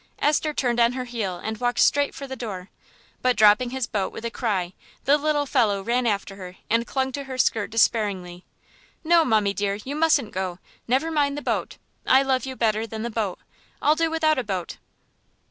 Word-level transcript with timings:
Esther 0.17 0.51
turned 0.51 0.79
on 0.79 0.93
her 0.93 1.03
heel 1.03 1.37
and 1.37 1.59
walked 1.59 1.77
straight 1.77 2.15
for 2.15 2.25
the 2.25 2.35
door. 2.35 2.69
But 3.21 3.37
dropping 3.37 3.69
his 3.69 3.85
boat 3.85 4.11
with 4.11 4.25
a 4.25 4.31
cry, 4.31 4.73
the 5.05 5.15
little 5.15 5.45
fellow 5.45 5.83
ran 5.83 6.07
after 6.07 6.37
her 6.37 6.55
and 6.71 6.87
clung 6.87 7.11
to 7.11 7.25
her 7.25 7.37
skirt 7.37 7.69
despairingly. 7.69 8.43
"No, 9.03 9.23
mummie 9.23 9.53
dear, 9.53 9.75
you 9.75 9.95
mustn't 9.95 10.31
go; 10.31 10.57
never 10.87 11.11
mind 11.11 11.37
the 11.37 11.43
boat; 11.43 11.77
I 12.07 12.23
love 12.23 12.47
you 12.47 12.55
better 12.55 12.87
than 12.87 13.03
the 13.03 13.11
boat 13.11 13.37
I'll 13.79 13.93
do 13.93 14.09
without 14.09 14.39
a 14.39 14.43
boat." 14.43 14.77